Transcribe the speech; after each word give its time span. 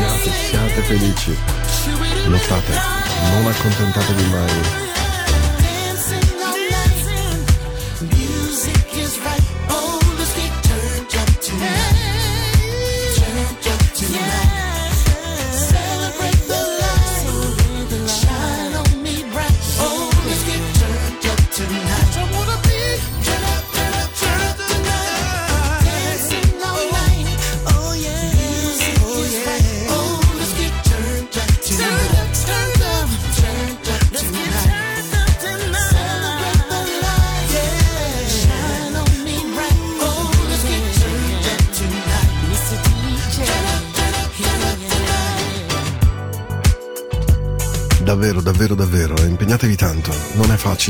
siate, 0.00 0.30
siate, 0.48 0.80
felici. 0.82 1.36
Lottate, 2.26 2.72
non 3.32 3.46
accontentatevi 3.46 4.24
mai. 4.30 4.89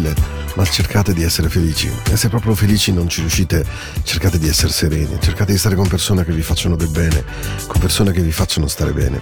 Facile, 0.01 0.15
ma 0.55 0.65
cercate 0.65 1.13
di 1.13 1.23
essere 1.23 1.49
felici. 1.49 1.91
E 2.11 2.17
se 2.17 2.29
proprio 2.29 2.55
felici 2.55 2.93
non 2.93 3.09
ci 3.09 3.21
riuscite, 3.21 3.65
cercate 4.03 4.39
di 4.39 4.49
essere 4.49 4.73
sereni. 4.73 5.19
Cercate 5.21 5.53
di 5.53 5.59
stare 5.59 5.77
con 5.77 5.87
persone 5.87 6.25
che 6.25 6.33
vi 6.33 6.43
facciano 6.43 6.77
del 6.77 6.89
bene, 6.89 7.25
con 7.67 7.81
persone 7.81 8.13
che 8.13 8.23
vi 8.23 8.33
facciano 8.33 8.67
stare 8.67 8.93
bene. 8.93 9.21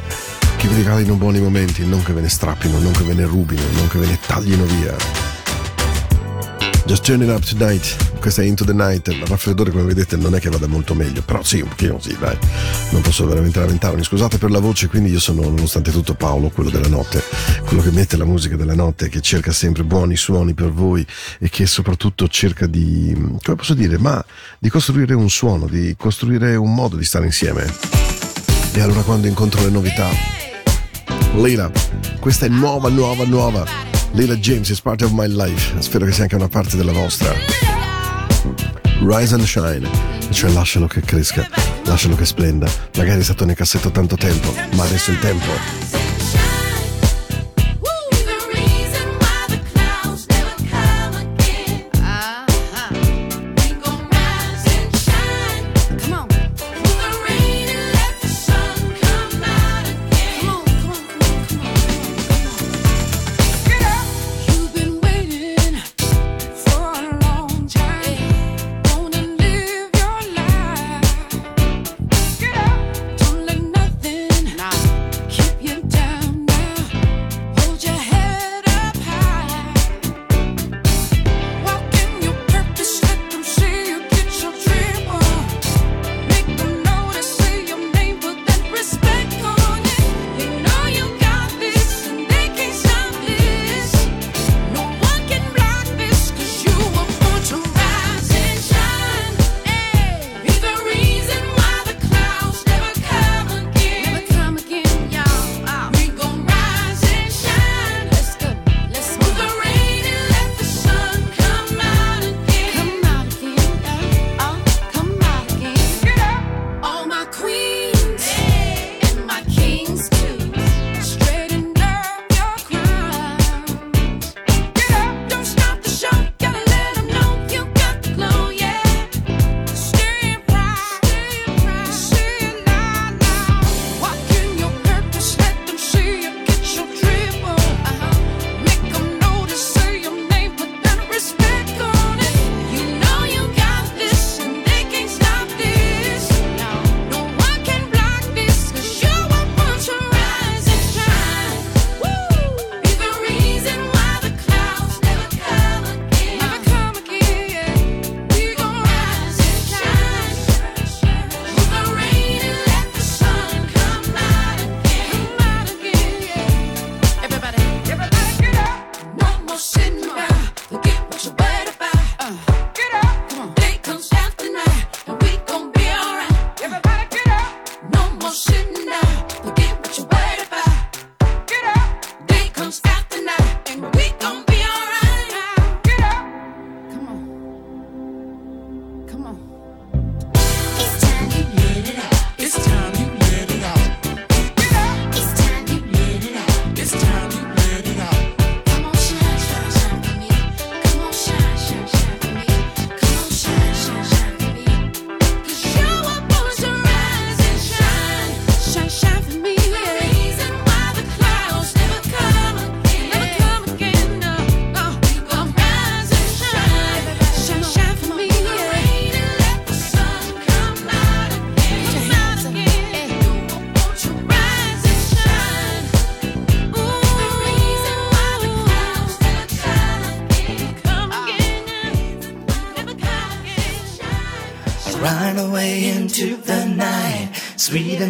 Che 0.56 0.69
vi 0.69 0.75
regalino 0.76 1.14
buoni 1.14 1.40
momenti, 1.40 1.84
non 1.86 2.02
che 2.02 2.12
ve 2.12 2.20
ne 2.20 2.28
strappino, 2.28 2.78
non 2.78 2.92
che 2.92 3.02
ve 3.02 3.14
ne 3.14 3.25
rubino, 3.25 3.62
non 3.75 3.88
che 3.88 3.98
ve 3.98 4.06
ne 4.06 4.19
taglino 4.25 4.64
via. 4.64 4.96
Just 6.86 7.04
turn 7.04 7.20
it 7.20 7.28
up 7.28 7.44
tonight. 7.44 8.19
Questa 8.19 8.40
è 8.40 8.46
Into 8.46 8.64
the 8.64 8.72
Night. 8.72 9.08
Il 9.08 9.22
raffreddore, 9.26 9.70
come 9.70 9.82
vedete, 9.82 10.16
non 10.16 10.34
è 10.34 10.40
che 10.40 10.48
vada 10.48 10.66
molto 10.66 10.94
meglio, 10.94 11.20
però 11.20 11.42
sì, 11.42 11.60
un 11.60 11.69
pochino 11.69 12.00
sì, 12.00 12.16
dai. 12.19 12.36
Non 12.92 13.02
posso 13.02 13.26
veramente 13.26 13.60
lamentarmi. 13.60 14.02
Scusate 14.02 14.38
per 14.38 14.50
la 14.50 14.58
voce, 14.58 14.88
quindi 14.88 15.10
io 15.10 15.20
sono, 15.20 15.42
nonostante 15.42 15.90
tutto, 15.90 16.14
Paolo, 16.14 16.48
quello 16.48 16.70
della 16.70 16.88
notte, 16.88 17.22
quello 17.69 17.82
che 17.82 17.91
mette 17.91 18.17
la 18.17 18.25
musica 18.25 18.56
della 18.56 18.75
notte, 18.75 19.11
che 19.11 19.20
cerca 19.20 19.53
sempre 19.53 19.85
buoni 19.85 20.17
suoni 20.17 20.55
per 20.55 20.73
voi 20.73 21.06
e 21.38 21.50
che 21.50 21.67
soprattutto 21.67 22.26
cerca 22.26 22.67
di, 22.67 23.12
come 23.43 23.56
posso 23.56 23.75
dire, 23.75 23.99
ma 23.99 24.25
di 24.59 24.70
costruire 24.70 25.12
un 25.12 25.29
suono, 25.29 25.67
di 25.67 25.94
costruire 25.99 26.56
un 26.56 26.73
modo 26.73 26.97
di 26.97 27.05
stare 27.05 27.26
insieme. 27.26 27.70
E 28.73 28.81
allora 28.81 29.03
quando 29.03 29.26
incontro 29.26 29.61
le 29.61 29.69
novità, 29.69 30.09
Leila, 31.35 31.70
questa 32.19 32.47
è 32.47 32.49
nuova, 32.49 32.88
nuova, 32.88 33.26
nuova. 33.26 33.67
Leila 34.12 34.37
James 34.37 34.70
is 34.70 34.81
part 34.81 35.03
of 35.03 35.11
my 35.11 35.29
life. 35.29 35.79
Spero 35.82 36.06
che 36.06 36.12
sia 36.12 36.23
anche 36.23 36.37
una 36.37 36.49
parte 36.49 36.75
della 36.75 36.93
vostra. 36.93 37.35
Rise 39.03 39.35
and 39.35 39.44
Shine, 39.44 39.87
cioè 40.31 40.50
lascialo 40.53 40.87
che 40.87 41.03
cresca, 41.03 41.47
lascialo 41.85 42.17
che 42.17 42.25
splenda. 42.25 42.67
Magari 42.97 43.20
è 43.20 43.25
stato 43.25 43.44
nel 43.44 43.56
cassetto 43.56 43.91
tanto 43.91 44.17
tempo, 44.17 44.55
ma 44.73 44.85
adesso 44.85 45.11
è 45.11 45.12
il 45.12 45.20
tempo. 45.20 45.88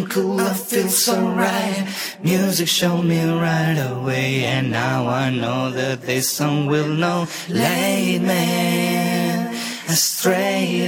Cool, 0.09 0.39
I 0.39 0.53
feel 0.53 0.89
so 0.89 1.15
right. 1.29 1.87
Music 2.23 2.67
showed 2.67 3.03
me 3.03 3.23
right 3.23 3.77
away, 3.77 4.43
and 4.43 4.71
now 4.71 5.07
I 5.07 5.29
know 5.29 5.71
that 5.71 6.01
this 6.01 6.29
song 6.29 6.65
will 6.65 6.87
know. 6.87 7.27
Late 7.47 8.19
man, 8.19 9.55
astray. 9.87 10.87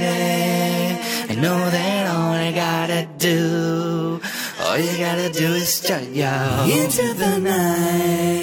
I 1.30 1.34
know 1.36 1.70
that 1.70 2.06
all 2.14 2.32
I 2.32 2.52
gotta 2.52 3.08
do, 3.18 4.20
all 4.60 4.76
you 4.76 4.98
gotta 4.98 5.30
do 5.30 5.54
is 5.54 5.72
start 5.72 6.08
yo 6.08 6.66
into 6.68 7.14
the 7.14 7.38
night. 7.38 8.41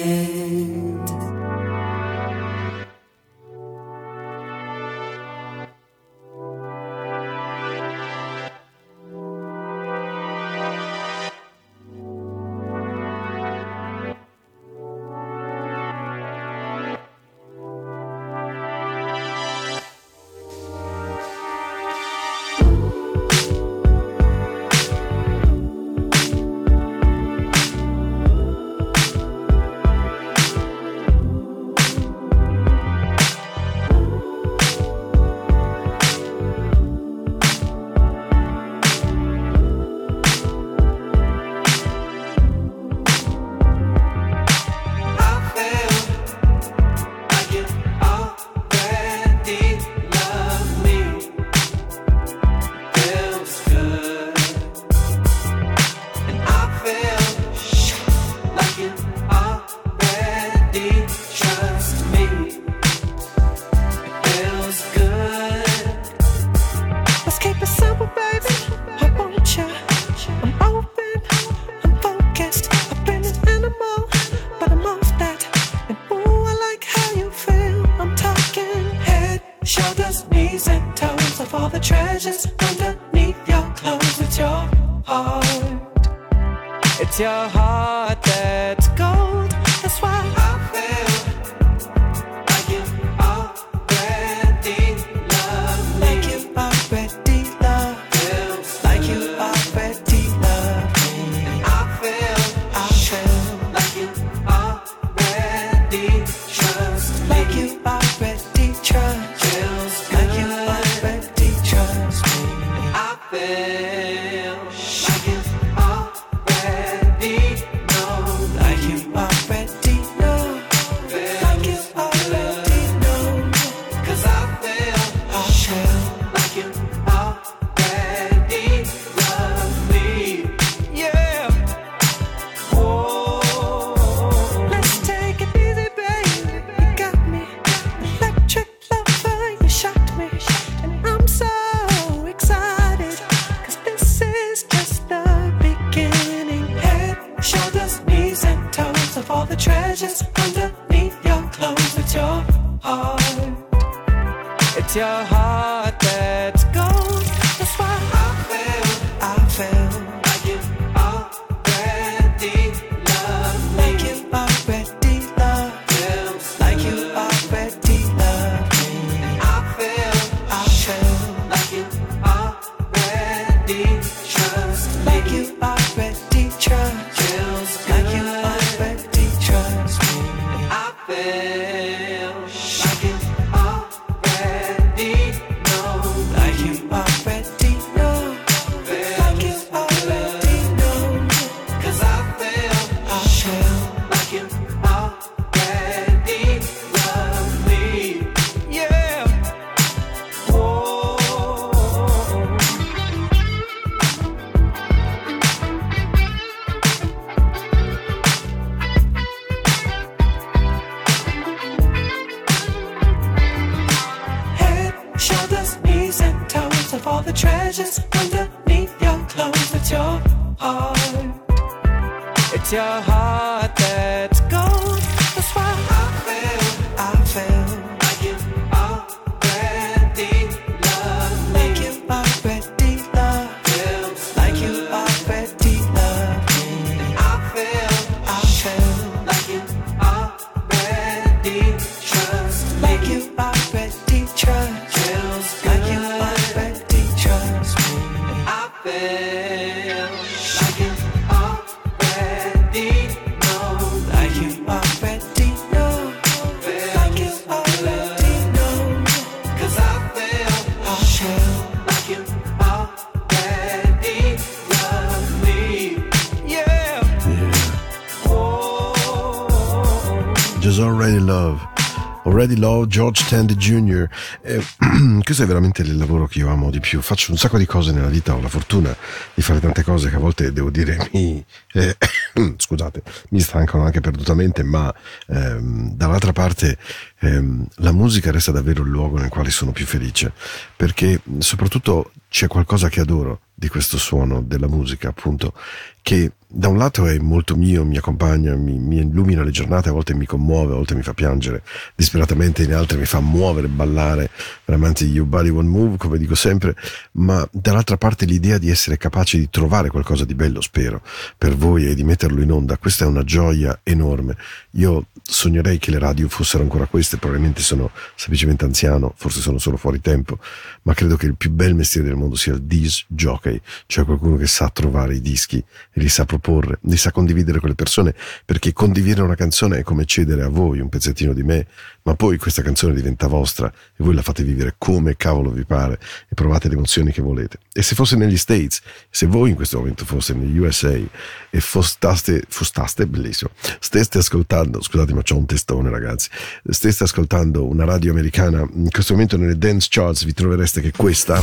George 272.90 273.24
Tandy 273.28 273.54
Jr. 273.54 274.08
Eh, 274.42 274.60
questo 275.22 275.44
è 275.44 275.46
veramente 275.46 275.82
il 275.82 275.96
lavoro 275.96 276.26
che 276.26 276.40
io 276.40 276.48
amo 276.48 276.70
di 276.70 276.80
più. 276.80 277.00
Faccio 277.00 277.30
un 277.30 277.38
sacco 277.38 277.56
di 277.56 277.64
cose 277.64 277.92
nella 277.92 278.08
vita, 278.08 278.34
ho 278.34 278.40
la 278.40 278.48
fortuna 278.48 278.94
di 279.32 279.42
fare 279.42 279.60
tante 279.60 279.84
cose 279.84 280.10
che 280.10 280.16
a 280.16 280.18
volte 280.18 280.52
devo 280.52 280.70
dire 280.70 281.08
mi, 281.12 281.42
eh, 281.74 281.96
scusate, 282.58 283.02
mi 283.28 283.38
stancano 283.38 283.84
anche 283.84 284.00
perdutamente, 284.00 284.64
ma 284.64 284.92
ehm, 285.28 285.92
dall'altra 285.94 286.32
parte 286.32 286.78
ehm, 287.20 287.66
la 287.76 287.92
musica 287.92 288.30
resta 288.30 288.52
davvero 288.52 288.82
il 288.82 288.90
luogo 288.90 289.18
nel 289.18 289.28
quale 289.28 289.50
sono 289.50 289.72
più 289.72 289.86
felice, 289.86 290.32
perché 290.76 291.20
soprattutto 291.38 292.12
c'è 292.28 292.46
qualcosa 292.46 292.88
che 292.88 293.00
adoro 293.00 293.40
di 293.54 293.68
questo 293.68 293.98
suono 293.98 294.40
della 294.40 294.68
musica, 294.68 295.08
appunto, 295.08 295.52
che 296.00 296.32
da 296.52 296.68
un 296.68 296.78
lato 296.78 297.06
è 297.06 297.18
molto 297.18 297.56
mio, 297.56 297.84
mi 297.84 297.96
accompagna, 297.96 298.56
mi, 298.56 298.78
mi, 298.78 298.98
illumina 298.98 299.44
le 299.44 299.50
giornate, 299.50 299.90
a 299.90 299.92
volte 299.92 300.14
mi 300.14 300.24
commuove, 300.26 300.72
a 300.72 300.76
volte 300.76 300.94
mi 300.94 301.02
fa 301.02 301.12
piangere 301.12 301.62
disperatamente, 301.94 302.62
in 302.62 302.74
altre 302.74 302.96
mi 302.96 303.04
fa 303.04 303.20
muovere, 303.20 303.68
ballare, 303.68 304.30
veramente 304.64 305.04
your 305.04 305.28
body 305.28 305.50
won't 305.50 305.68
move, 305.68 305.96
come 305.98 306.18
dico 306.18 306.34
sempre, 306.34 306.74
ma 307.12 307.46
dall'altra 307.52 307.98
parte 307.98 308.24
l'idea 308.24 308.58
di 308.58 308.70
essere 308.70 308.96
capaci 308.96 309.38
di 309.38 309.50
trovare 309.50 309.90
qualcosa 309.90 310.24
di 310.24 310.34
bello, 310.34 310.60
spero, 310.60 311.02
per 311.36 311.54
voi 311.54 311.86
e 311.86 311.94
di 311.94 312.02
metterlo 312.02 312.40
in 312.40 312.50
onda, 312.50 312.78
questa 312.78 313.04
è 313.04 313.08
una 313.08 313.24
gioia 313.24 313.78
enorme. 313.82 314.36
Io 314.72 315.06
sognerei 315.22 315.78
che 315.78 315.90
le 315.90 315.98
radio 315.98 316.28
fossero 316.28 316.62
ancora 316.62 316.86
queste, 316.86 317.09
probabilmente 317.18 317.60
sono 317.62 317.90
semplicemente 318.14 318.64
anziano, 318.64 319.12
forse 319.16 319.40
sono 319.40 319.58
solo 319.58 319.76
fuori 319.76 320.00
tempo, 320.00 320.38
ma 320.82 320.94
credo 320.94 321.16
che 321.16 321.26
il 321.26 321.36
più 321.36 321.50
bel 321.50 321.74
mestiere 321.74 322.08
del 322.08 322.16
mondo 322.16 322.36
sia 322.36 322.52
il 322.52 322.62
disc 322.62 323.04
jockey, 323.08 323.60
cioè 323.86 324.04
qualcuno 324.04 324.36
che 324.36 324.46
sa 324.46 324.68
trovare 324.70 325.14
i 325.14 325.20
dischi 325.20 325.58
e 325.58 326.00
li 326.00 326.08
sa 326.08 326.24
proporre, 326.24 326.78
li 326.82 326.96
sa 326.96 327.10
condividere 327.10 327.60
con 327.60 327.68
le 327.68 327.74
persone, 327.74 328.14
perché 328.44 328.72
condividere 328.72 329.22
una 329.22 329.34
canzone 329.34 329.78
è 329.78 329.82
come 329.82 330.04
cedere 330.04 330.42
a 330.42 330.48
voi 330.48 330.80
un 330.80 330.88
pezzettino 330.88 331.32
di 331.32 331.42
me, 331.42 331.66
ma 332.02 332.14
poi 332.14 332.38
questa 332.38 332.62
canzone 332.62 332.94
diventa 332.94 333.26
vostra 333.26 333.68
e 333.68 334.02
voi 334.02 334.14
la 334.14 334.22
fate 334.22 334.42
vivere 334.42 334.74
come 334.78 335.16
cavolo 335.16 335.50
vi 335.50 335.64
pare 335.64 335.98
e 336.28 336.34
provate 336.34 336.68
le 336.68 336.74
emozioni 336.74 337.12
che 337.12 337.20
volete. 337.20 337.58
E 337.72 337.82
se 337.82 337.94
fosse 337.94 338.16
negli 338.16 338.36
States, 338.36 338.80
se 339.10 339.26
voi 339.26 339.50
in 339.50 339.56
questo 339.56 339.78
momento 339.78 340.04
foste 340.04 340.34
negli 340.34 340.56
USA 340.58 340.90
e 340.92 341.60
fostaste, 341.60 342.44
fostaste, 342.48 343.06
bellissimo, 343.06 343.50
steste 343.78 344.18
ascoltando, 344.18 344.82
scusate 344.82 345.12
ma 345.12 345.22
c'ho 345.22 345.36
un 345.36 345.46
testone 345.46 345.90
ragazzi, 345.90 346.28
steste 346.68 346.99
ascoltando 347.04 347.66
una 347.66 347.84
radio 347.84 348.10
americana, 348.12 348.66
in 348.74 348.90
questo 348.90 349.12
momento 349.12 349.36
nelle 349.36 349.56
dance 349.56 349.88
charts 349.90 350.24
vi 350.24 350.32
trovereste 350.32 350.80
che 350.80 350.92
questa 350.96 351.42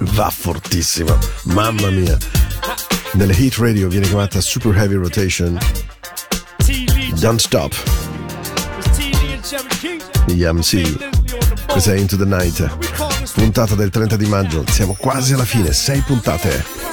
va 0.00 0.30
fortissima, 0.30 1.16
mamma 1.44 1.90
mia. 1.90 2.16
Nelle 3.14 3.32
hit 3.34 3.56
radio 3.56 3.88
viene 3.88 4.06
chiamata 4.06 4.40
Super 4.40 4.76
Heavy 4.76 4.94
Rotation. 4.94 5.58
Don't 7.20 7.40
Stop. 7.40 7.74
YMC. 10.26 11.66
Questa 11.66 11.92
è 11.92 11.96
Into 11.96 12.16
the 12.16 12.24
Night. 12.24 12.76
Puntata 13.34 13.74
del 13.74 13.90
30 13.90 14.16
di 14.16 14.26
maggio. 14.26 14.64
Siamo 14.68 14.94
quasi 14.94 15.32
alla 15.32 15.44
fine. 15.44 15.72
Sei 15.72 16.00
puntate. 16.00 16.83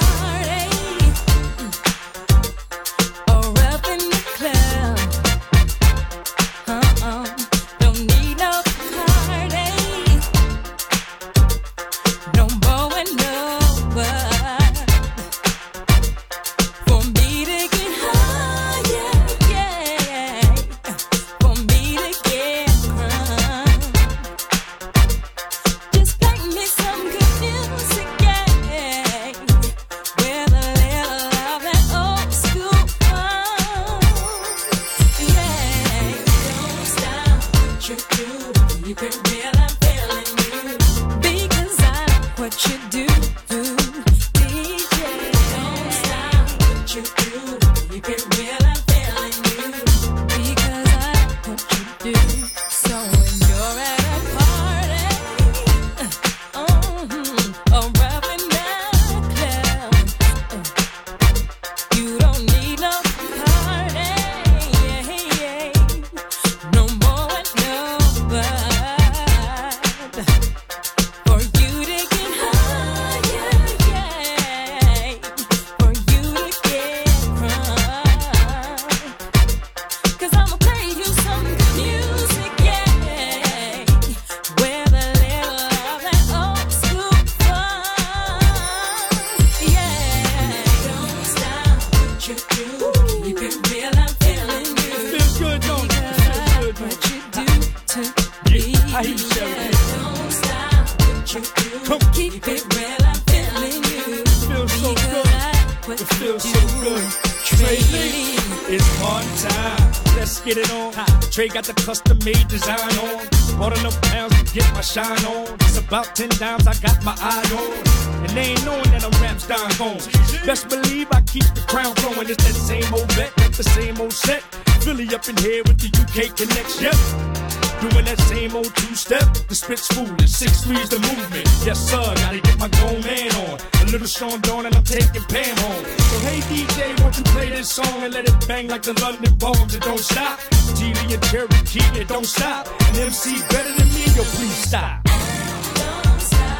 Trey 111.32 111.48
got 111.48 111.64
the 111.64 111.72
custom 111.72 112.18
made 112.26 112.46
design 112.48 112.78
on. 112.78 113.24
Bought 113.58 113.78
enough 113.78 113.98
pounds 114.02 114.36
to 114.36 114.54
get 114.54 114.70
my 114.74 114.82
shine 114.82 115.24
on. 115.24 115.48
It's 115.60 115.78
about 115.78 116.14
10 116.14 116.28
dimes 116.38 116.66
I 116.66 116.74
got 116.74 117.02
my 117.04 117.16
eye 117.18 117.48
on. 117.56 118.22
And 118.22 118.30
they 118.36 118.52
ain't 118.52 118.64
knowing 118.66 118.90
that 118.92 119.02
I'm 119.02 119.12
Ramstein 119.12 119.72
home. 119.80 119.96
Best 120.44 120.68
believe 120.68 121.08
I 121.10 121.22
keep 121.22 121.44
the 121.54 121.64
crown 121.66 121.94
flowing. 121.94 122.28
It's 122.28 122.44
that 122.44 122.52
same 122.52 122.92
old 122.92 123.08
bet, 123.16 123.32
the 123.56 123.64
same 123.64 123.98
old 123.98 124.12
set. 124.12 124.42
Philly 124.84 125.08
up 125.14 125.26
in 125.26 125.38
here 125.38 125.62
with 125.64 125.80
the 125.80 125.88
UK 126.02 126.36
connection. 126.36 126.84
Yep. 126.84 127.61
Doing 127.80 128.04
that 128.04 128.18
same 128.28 128.54
old 128.54 128.74
two 128.76 128.94
step. 128.94 129.24
The 129.48 129.54
spit's 129.54 129.86
foolish, 129.88 130.30
six 130.30 130.62
threes 130.64 130.88
the 130.88 130.98
movement. 131.00 131.48
Yes, 131.64 131.78
sir, 131.90 132.02
gotta 132.14 132.40
get 132.40 132.58
my 132.58 132.68
grown 132.68 133.00
man 133.02 133.30
on. 133.46 133.58
A 133.82 133.84
little 133.90 134.06
Sean 134.06 134.40
Dawn 134.40 134.66
and 134.66 134.74
I'm 134.74 134.84
taking 134.84 135.22
Pam 135.24 135.56
home. 135.58 135.84
So 135.84 136.18
hey 136.26 136.40
DJ, 136.50 137.00
won't 137.00 137.16
you 137.18 137.24
play 137.24 137.48
this 137.50 137.70
song 137.70 138.02
and 138.02 138.12
let 138.14 138.28
it 138.28 138.48
bang 138.48 138.68
like 138.68 138.82
the 138.82 138.94
London 139.00 139.34
bombs? 139.36 139.74
It 139.74 139.82
don't 139.82 139.98
stop. 139.98 140.38
Geely 140.78 141.14
and 141.14 141.22
Cherokee, 141.24 142.00
it 142.00 142.08
don't 142.08 142.26
stop. 142.26 142.68
And 142.88 142.96
MC 142.98 143.38
better 143.50 143.72
than 143.78 143.88
me, 143.94 144.04
yo, 144.16 144.22
please 144.36 144.56
stop. 144.68 145.00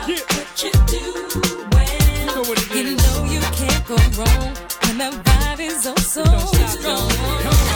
Yeah. 0.09 0.19
What 0.35 0.63
you 0.65 0.73
do 0.87 1.05
when 1.73 1.89
You 2.19 2.27
know 2.35 2.43
what 2.49 2.59
it 2.59 2.75
you 2.75 2.97
know 2.97 3.25
you 3.35 3.41
can't 3.41 3.87
go 3.87 3.97
wrong 4.19 4.55
when 4.83 4.99
the 4.99 5.11
vibe 5.25 5.61
is 5.61 5.87
oh 5.87 5.95
so 5.97 6.25
Don't 6.25 6.49
stop. 6.49 6.69
strong. 6.69 7.72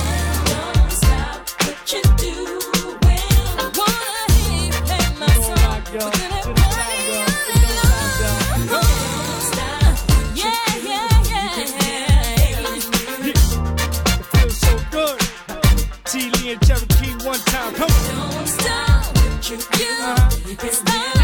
Cherokee 16.67 17.25
one 17.25 17.39
time. 17.41 17.73
Don't 17.75 18.47
stop 18.47 19.17
you 19.49 19.57
do. 19.57 19.85
Uh-huh. 20.01 21.16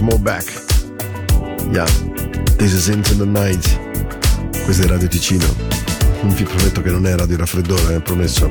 More 0.00 0.18
back. 0.18 0.44
Yeah, 1.72 1.86
this 2.58 2.74
is 2.74 2.88
into 2.88 3.14
the 3.14 3.24
night. 3.24 3.64
Questo 4.64 4.84
è 4.84 4.88
Radio 4.88 5.08
Ticino. 5.08 5.46
Non 6.22 6.34
vi 6.34 6.44
prometto 6.44 6.82
che 6.82 6.90
non 6.90 7.06
è 7.06 7.16
Radio 7.16 7.38
Raffreddore, 7.38 7.94
eh, 7.94 8.00
promesso. 8.00 8.50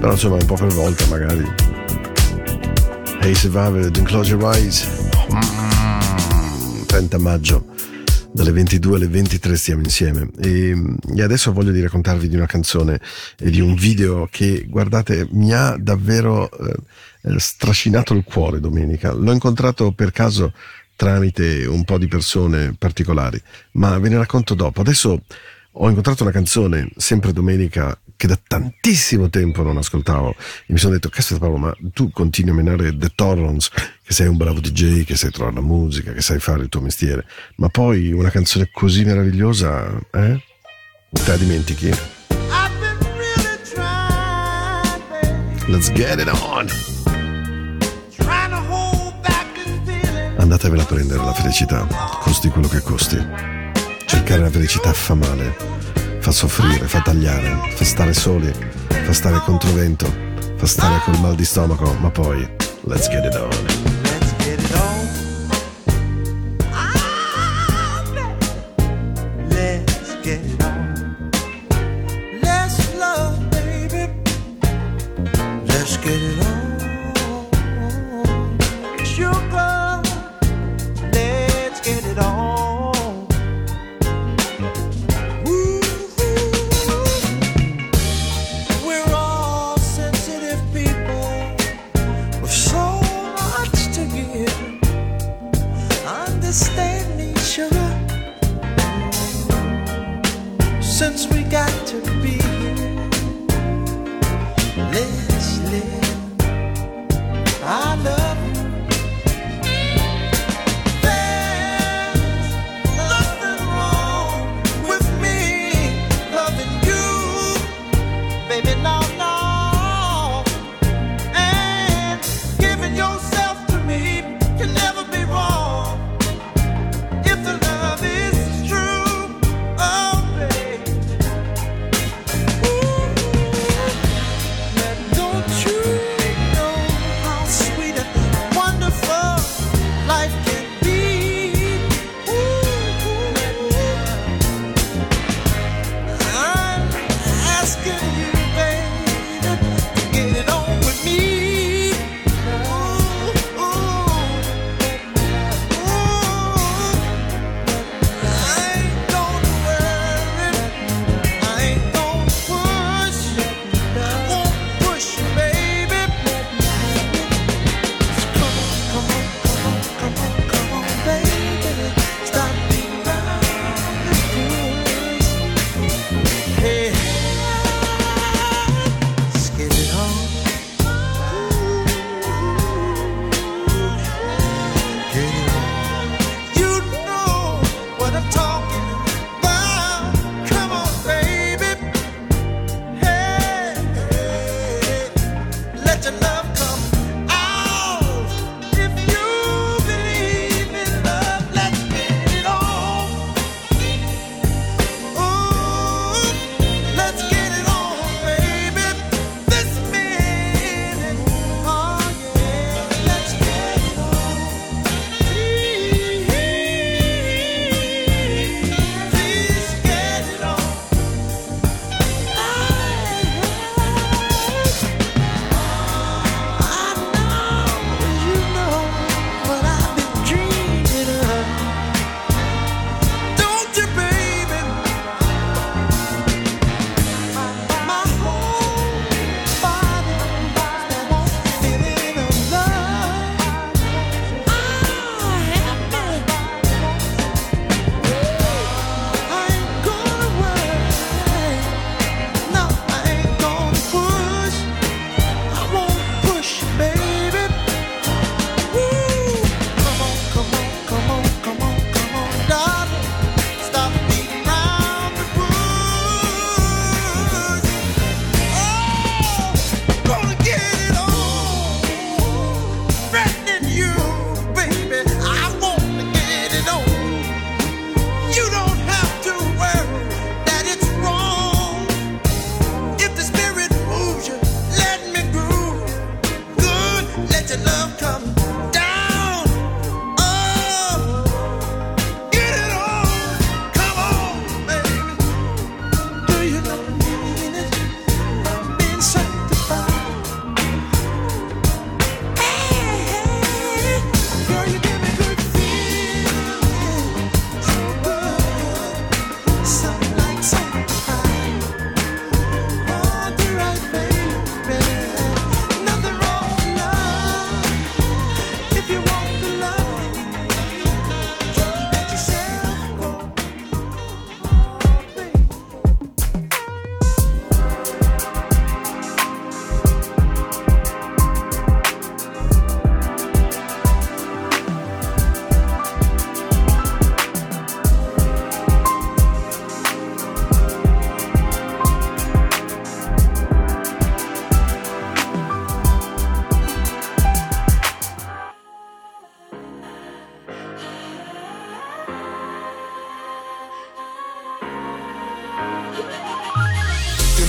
Però 0.00 0.10
insomma 0.10 0.34
un 0.34 0.44
po' 0.44 0.54
per 0.54 0.72
volta 0.72 1.06
magari. 1.06 1.46
Hey 3.20 3.34
Survivor, 3.34 3.90
don't 3.90 4.06
close 4.06 4.28
your 4.28 4.42
eyes. 4.54 4.86
Mm, 5.32 6.82
30 6.86 7.18
maggio, 7.18 7.64
dalle 8.42 8.52
22 8.52 8.96
alle 8.96 9.06
23 9.06 9.56
stiamo 9.56 9.82
insieme. 9.82 10.28
E, 10.40 10.74
e 11.16 11.22
adesso 11.22 11.52
voglio 11.52 11.70
di 11.70 11.80
raccontarvi 11.80 12.28
di 12.28 12.34
una 12.34 12.46
canzone 12.46 13.00
e 13.38 13.50
di 13.50 13.60
un 13.60 13.74
video 13.74 14.28
che, 14.30 14.66
guardate, 14.68 15.28
mi 15.30 15.52
ha 15.52 15.76
davvero 15.78 16.50
eh, 16.50 16.74
eh, 17.22 17.38
strascinato 17.38 18.14
il 18.14 18.24
cuore 18.24 18.58
domenica. 18.58 19.12
L'ho 19.12 19.32
incontrato 19.32 19.92
per 19.92 20.10
caso 20.10 20.52
tramite 20.96 21.64
un 21.66 21.84
po' 21.84 21.98
di 21.98 22.08
persone 22.08 22.74
particolari, 22.76 23.40
ma 23.72 23.96
ve 23.98 24.08
ne 24.08 24.18
racconto 24.18 24.54
dopo. 24.54 24.80
Adesso 24.80 25.22
ho 25.74 25.88
incontrato 25.88 26.22
una 26.22 26.32
canzone, 26.32 26.90
sempre 26.96 27.32
domenica, 27.32 27.98
che 28.16 28.26
da 28.26 28.38
tantissimo 28.46 29.30
tempo 29.30 29.62
non 29.62 29.78
ascoltavo 29.78 30.30
e 30.30 30.72
mi 30.72 30.78
sono 30.78 30.92
detto, 30.92 31.08
caspita 31.08 31.40
Paolo, 31.40 31.56
ma 31.56 31.74
tu 31.92 32.10
continui 32.10 32.52
a 32.52 32.54
menare 32.54 32.96
The 32.96 33.10
Torrons, 33.14 33.70
che 34.02 34.12
sei 34.12 34.28
un 34.28 34.36
bravo 34.36 34.60
DJ, 34.60 35.04
che 35.04 35.16
sai 35.16 35.30
trovare 35.30 35.56
la 35.56 35.62
musica, 35.62 36.12
che 36.12 36.20
sai 36.20 36.38
fare 36.38 36.62
il 36.62 36.68
tuo 36.68 36.82
mestiere, 36.82 37.24
ma 37.56 37.68
poi 37.68 38.12
una 38.12 38.30
canzone 38.30 38.68
così 38.70 39.04
meravigliosa, 39.04 39.98
eh? 40.12 40.42
Te 41.10 41.26
la 41.26 41.36
dimentichi? 41.36 41.88
Really 41.88 43.58
trying, 43.64 45.68
Let's 45.68 45.90
get 45.92 46.20
it 46.20 46.28
on! 46.28 46.68
Andatevela 50.36 50.82
a 50.82 50.86
prendere 50.86 51.24
la 51.24 51.32
felicità, 51.32 51.86
costi 52.20 52.48
quello 52.48 52.68
che 52.68 52.80
costi. 52.80 53.51
Cercare 54.22 54.42
la 54.42 54.50
felicità 54.50 54.92
fa 54.92 55.14
male, 55.14 55.52
fa 56.20 56.30
soffrire, 56.30 56.86
fa 56.86 57.00
tagliare, 57.00 57.72
fa 57.74 57.84
stare 57.84 58.14
soli, 58.14 58.52
fa 58.86 59.12
stare 59.12 59.38
controvento, 59.44 60.06
fa 60.54 60.66
stare 60.66 61.00
col 61.04 61.18
mal 61.18 61.34
di 61.34 61.44
stomaco, 61.44 61.92
ma 61.98 62.08
poi 62.08 62.48
let's 62.82 63.08
get 63.08 63.24
it 63.24 63.34
on. 63.34 63.81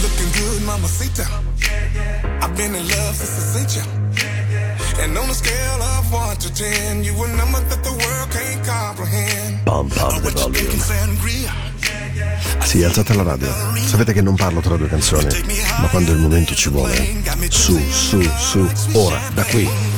Looking 0.04 0.32
good, 0.40 0.62
mamacita. 0.64 1.26
I've 2.42 2.56
been 2.56 2.76
in 2.76 2.88
love 2.88 3.16
since 3.16 3.38
I 3.40 3.44
sent 3.54 3.76
you. 3.78 3.86
And 5.02 5.18
on 5.18 5.30
a 5.30 5.34
scale 5.34 5.82
of 5.82 6.12
1 6.12 6.38
to 6.38 6.54
10, 6.54 7.04
you 7.04 7.14
a 7.24 7.28
number 7.36 7.60
that 7.60 7.84
the 7.84 7.92
world 7.92 8.30
can't 8.32 8.66
comprehend. 8.66 9.66
Pam 9.66 9.90
pam 9.90 10.22
the 10.22 10.30
you 10.30 10.52
thinking, 10.52 10.80
volume. 10.80 11.64
Sì, 12.64 12.84
alzate 12.84 13.14
la 13.14 13.24
radio. 13.24 13.52
Sapete 13.86 14.14
che 14.14 14.22
non 14.22 14.36
parlo 14.36 14.60
tra 14.62 14.76
due 14.78 14.88
canzoni, 14.88 15.28
ma 15.80 15.88
quando 15.90 16.12
il 16.12 16.20
momento 16.20 16.56
ci 16.56 16.70
vuole, 16.70 17.22
su, 17.50 17.80
su, 17.90 18.22
su, 18.36 18.70
ora, 18.94 19.20
da 19.34 19.44
qui. 19.44 19.93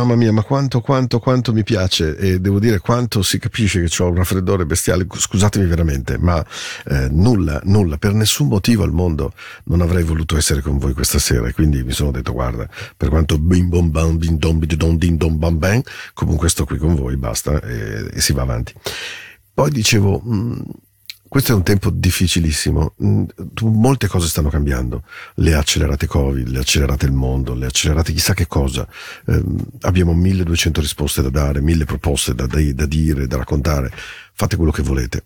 Mamma 0.00 0.16
mia, 0.16 0.32
ma 0.32 0.42
quanto, 0.42 0.80
quanto, 0.80 1.18
quanto 1.18 1.52
mi 1.52 1.62
piace 1.62 2.16
e 2.16 2.40
devo 2.40 2.58
dire 2.58 2.78
quanto 2.78 3.22
si 3.22 3.38
capisce 3.38 3.82
che 3.82 4.02
ho 4.02 4.08
un 4.08 4.16
raffreddore 4.16 4.64
bestiale, 4.64 5.06
scusatemi 5.08 5.66
veramente, 5.66 6.18
ma 6.18 6.44
eh, 6.86 7.08
nulla, 7.10 7.60
nulla, 7.64 7.98
per 7.98 8.14
nessun 8.14 8.48
motivo 8.48 8.82
al 8.82 8.92
mondo 8.92 9.32
non 9.64 9.80
avrei 9.80 10.02
voluto 10.02 10.36
essere 10.36 10.62
con 10.62 10.78
voi 10.78 10.94
questa 10.94 11.18
sera 11.18 11.46
e 11.48 11.52
quindi 11.52 11.82
mi 11.84 11.92
sono 11.92 12.10
detto 12.10 12.32
guarda, 12.32 12.68
per 12.96 13.08
quanto 13.08 13.38
bim 13.38 13.68
bom 13.68 13.90
bam 13.90 14.16
bim 14.16 14.38
dom 14.38 14.58
bidon 14.58 14.96
din 14.96 15.16
dom 15.16 15.38
bam 15.38 15.58
bam, 15.58 15.82
comunque 16.14 16.48
sto 16.48 16.64
qui 16.64 16.78
con 16.78 16.94
voi, 16.94 17.16
basta 17.16 17.60
e, 17.60 18.08
e 18.12 18.20
si 18.20 18.32
va 18.32 18.42
avanti. 18.42 18.72
Poi 19.52 19.70
dicevo, 19.70 20.18
mh, 20.18 20.62
questo 21.30 21.52
è 21.52 21.54
un 21.54 21.62
tempo 21.62 21.90
difficilissimo, 21.90 22.94
Mm, 23.04 23.24
molte 23.62 24.08
cose 24.08 24.26
stanno 24.26 24.48
cambiando, 24.48 25.04
le 25.36 25.54
accelerate 25.54 26.08
Covid, 26.08 26.48
le 26.48 26.58
accelerate 26.58 27.06
il 27.06 27.12
mondo, 27.12 27.54
le 27.54 27.66
accelerate 27.66 28.12
chissà 28.12 28.34
che 28.34 28.48
cosa, 28.48 28.84
Ehm, 29.26 29.64
abbiamo 29.82 30.12
1200 30.12 30.80
risposte 30.80 31.22
da 31.22 31.30
dare, 31.30 31.60
1000 31.60 31.84
proposte 31.84 32.34
da, 32.34 32.46
da- 32.46 32.86
dire, 32.86 33.28
da 33.28 33.36
raccontare, 33.36 33.92
fate 34.34 34.56
quello 34.56 34.72
che 34.72 34.82
volete. 34.82 35.22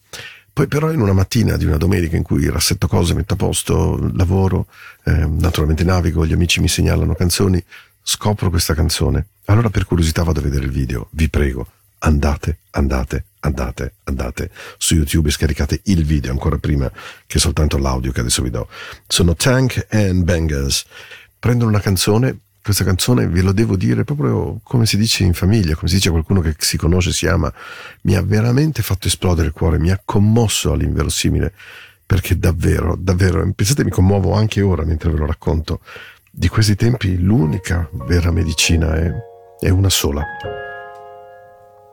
Poi 0.52 0.68
però 0.68 0.92
in 0.92 1.00
una 1.00 1.14
mattina 1.14 1.56
di 1.56 1.64
una 1.64 1.78
domenica 1.78 2.16
in 2.16 2.22
cui 2.22 2.48
rassetto 2.50 2.86
cose, 2.86 3.14
metto 3.14 3.32
a 3.34 3.36
posto, 3.36 4.10
lavoro, 4.14 4.66
ehm, 5.04 5.38
naturalmente 5.40 5.84
navigo, 5.84 6.26
gli 6.26 6.34
amici 6.34 6.60
mi 6.60 6.68
segnalano 6.68 7.14
canzoni, 7.14 7.62
scopro 8.02 8.50
questa 8.50 8.74
canzone. 8.74 9.28
Allora 9.46 9.70
per 9.70 9.86
curiosità 9.86 10.22
vado 10.22 10.40
a 10.40 10.42
vedere 10.42 10.66
il 10.66 10.70
video, 10.70 11.08
vi 11.12 11.30
prego, 11.30 11.66
andate, 12.04 12.58
andate, 12.70 13.24
andate, 13.40 13.94
andate 14.04 14.50
su 14.78 14.94
YouTube 14.94 15.28
e 15.28 15.32
scaricate 15.32 15.80
il 15.84 16.04
video 16.04 16.30
ancora 16.30 16.58
prima 16.58 16.90
che 17.26 17.38
soltanto 17.38 17.78
l'audio 17.78 18.12
che 18.12 18.20
adesso 18.20 18.42
vi 18.42 18.50
do. 18.50 18.68
Sono 19.06 19.34
Tank 19.34 19.86
and 19.90 20.22
Bangers. 20.22 20.84
Prendono 21.38 21.70
una 21.70 21.80
canzone, 21.80 22.38
questa 22.62 22.84
canzone 22.84 23.26
ve 23.26 23.42
lo 23.42 23.52
devo 23.52 23.76
dire 23.76 24.04
proprio 24.04 24.60
come 24.62 24.86
si 24.86 24.96
dice 24.96 25.24
in 25.24 25.34
famiglia, 25.34 25.74
come 25.74 25.88
si 25.88 25.96
dice 25.96 26.08
a 26.08 26.12
qualcuno 26.12 26.40
che 26.40 26.54
si 26.58 26.76
conosce, 26.76 27.12
si 27.12 27.26
ama, 27.26 27.52
mi 28.02 28.16
ha 28.16 28.22
veramente 28.22 28.82
fatto 28.82 29.08
esplodere 29.08 29.48
il 29.48 29.52
cuore, 29.52 29.78
mi 29.78 29.90
ha 29.90 30.00
commosso 30.02 30.72
all'inverosimile, 30.72 31.52
perché 32.06 32.38
davvero, 32.38 32.96
davvero, 32.98 33.50
pensate 33.54 33.84
mi 33.84 33.90
commuovo 33.90 34.34
anche 34.34 34.62
ora 34.62 34.84
mentre 34.84 35.10
ve 35.10 35.18
lo 35.18 35.26
racconto, 35.26 35.80
di 36.30 36.48
questi 36.48 36.74
tempi 36.74 37.18
l'unica 37.18 37.88
vera 38.06 38.30
medicina 38.30 38.94
è, 38.94 39.10
è 39.60 39.68
una 39.68 39.90
sola. 39.90 40.24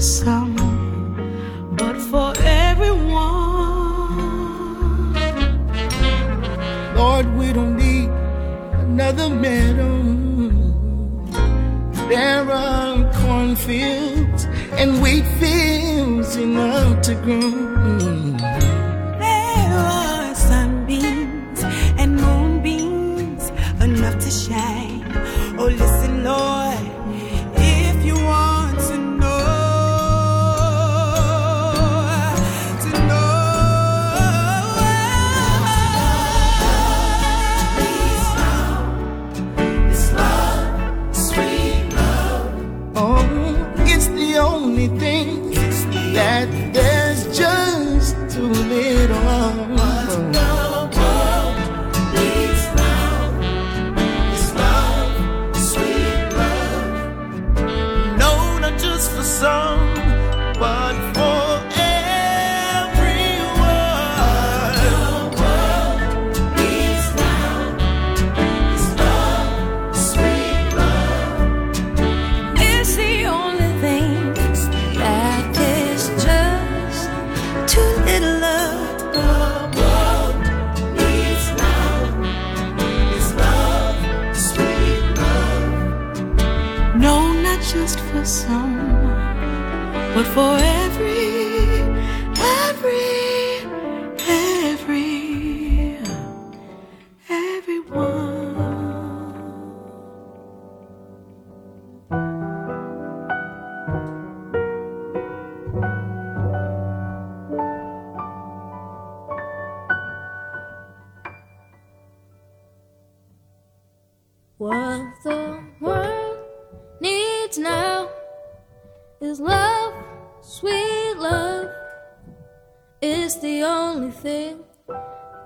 Some, 0.00 0.56
but 1.72 1.96
for 1.96 2.32
everyone. 2.38 3.50
Lord, 6.96 7.26
we 7.36 7.52
don't 7.52 7.76
need 7.76 8.08
another 8.86 9.28
meadow. 9.28 10.02
There 12.08 12.50
are 12.50 13.12
cornfields 13.22 14.46
and 14.72 15.02
wheat 15.02 15.26
fields 15.38 16.36
enough 16.36 17.02
to 17.02 17.14
grow. 17.16 18.39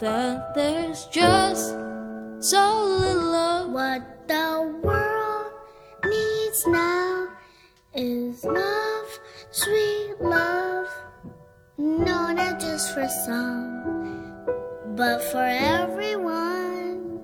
That 0.04 0.54
there's 0.54 1.06
just 1.06 1.70
so 2.38 2.84
little 2.84 3.34
of. 3.34 3.70
What 3.72 4.28
the 4.28 4.78
world 4.82 5.52
needs 6.04 6.66
now 6.66 7.28
is 7.94 8.44
love, 8.44 9.18
sweet 9.50 10.14
love. 10.20 10.88
No, 11.78 12.32
not 12.32 12.60
just 12.60 12.92
for 12.92 13.08
some, 13.24 14.44
but 14.94 15.22
for 15.32 15.42
everyone. 15.42 17.18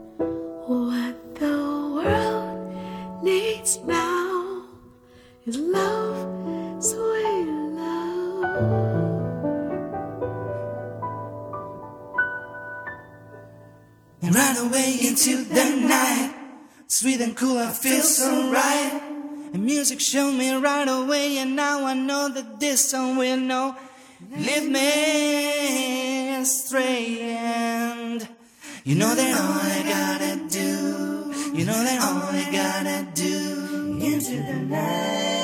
What 0.67 1.35
the 1.35 1.59
world 1.97 3.23
needs 3.23 3.79
now 3.85 4.63
is 5.47 5.59
love, 5.59 6.10
Right 14.51 14.67
away 14.67 14.99
into 15.07 15.45
the 15.45 15.65
night. 15.77 16.35
Sweet 16.89 17.21
and 17.21 17.37
cool, 17.37 17.57
I 17.57 17.71
feel 17.71 18.03
so 18.03 18.51
right. 18.51 19.01
And 19.53 19.65
music 19.65 20.01
showed 20.01 20.33
me 20.33 20.53
right 20.55 20.89
away, 20.89 21.39
and 21.39 21.55
now 21.55 21.85
I 21.87 21.95
know 21.95 22.29
that 22.29 22.59
this 22.59 22.91
song 22.91 23.17
will 23.17 23.37
know. 23.37 23.77
Leave 24.37 24.69
me 24.69 26.35
astray, 26.35 27.21
and 27.21 28.29
you 28.83 28.97
know 28.97 29.15
that 29.15 29.41
all 29.41 29.61
I 29.71 29.83
gotta 29.87 30.49
do, 30.49 31.33
you 31.57 31.65
know 31.65 31.85
that 31.85 32.03
all 32.03 32.25
I 32.35 32.49
gotta 32.51 33.07
do 33.15 34.01
into 34.03 34.35
the 34.43 34.57
night. 34.67 35.40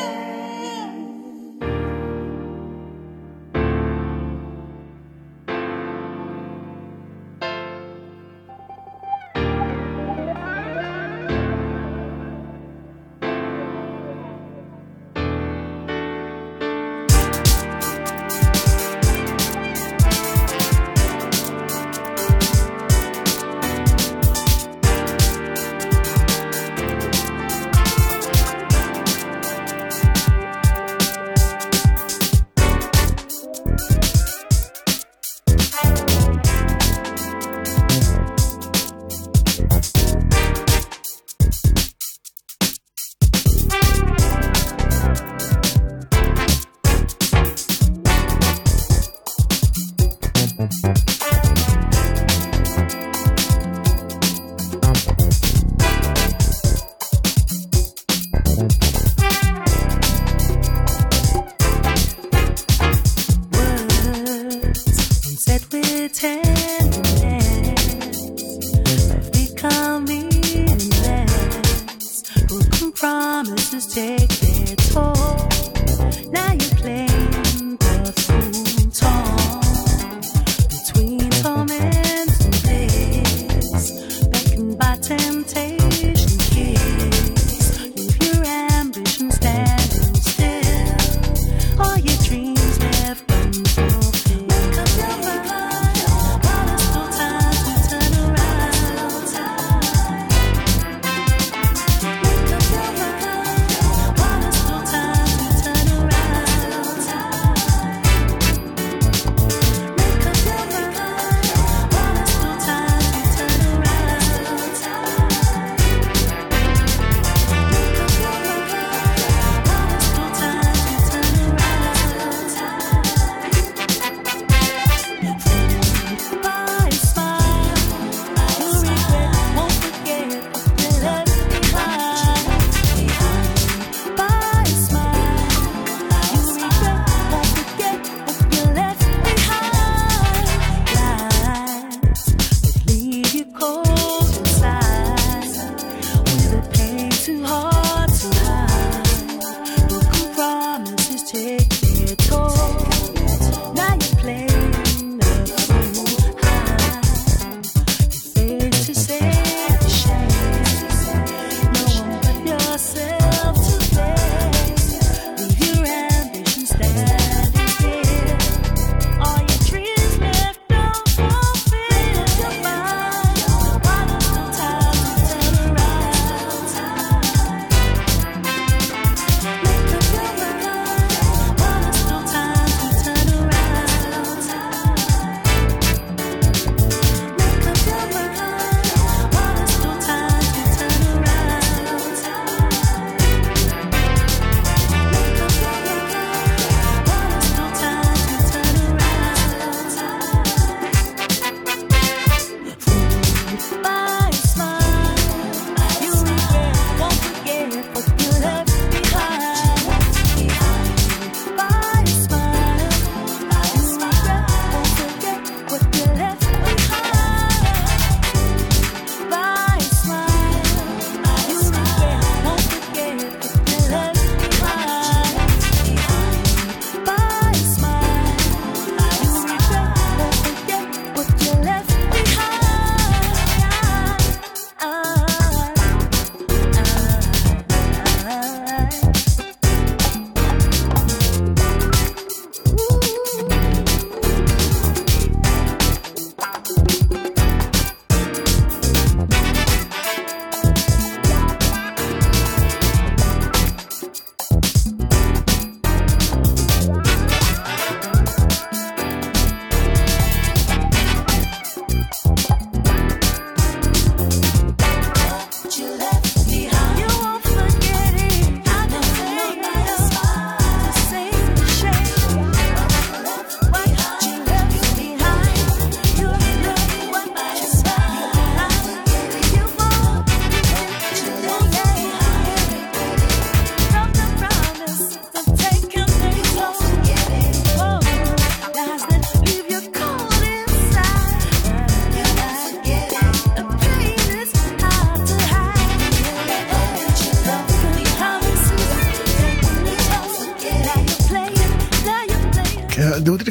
tell. 66.16 66.55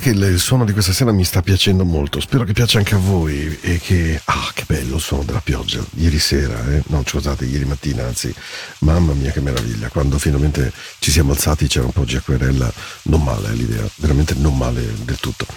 Che 0.06 0.12
il, 0.12 0.40
suono 0.40 0.66
di 0.66 0.72
questa 0.72 0.94
sera 0.94 1.12
mi 1.12 1.24
sta 1.24 1.42
piacendo 1.42 1.84
molto. 1.84 2.20
Spero 2.20 2.44
che 2.44 2.54
piaccia 2.54 2.78
anche 2.78 2.94
a 2.94 3.00
voi. 3.00 3.58
E 3.60 3.80
che. 3.80 4.22
Ah, 4.26 4.52
che 4.54 4.64
bello 4.68 4.98
il 4.98 5.02
suono 5.02 5.24
della 5.24 5.42
pioggia. 5.42 5.84
Ieri 5.96 6.20
sera, 6.20 6.64
eh? 6.72 6.84
No, 6.88 7.02
scusate, 7.04 7.46
ieri 7.46 7.66
mattina, 7.66 8.06
anzi. 8.06 8.32
Mamma 8.80 9.14
mia, 9.14 9.32
che 9.32 9.42
meraviglia. 9.42 9.88
Quando 9.88 10.20
finalmente 10.20 10.72
ci 11.00 11.10
siamo 11.10 11.32
alzati 11.32 11.66
c'era 11.68 11.86
un 11.86 11.92
po' 11.92 12.04
di 12.04 12.16
acquerella. 12.16 12.72
Non 13.04 13.24
male 13.24 13.50
eh, 13.50 13.54
l'idea, 13.54 13.84
veramente 13.96 14.36
non 14.36 14.56
male 14.56 14.86
del 15.06 15.18
tutto. 15.20 15.48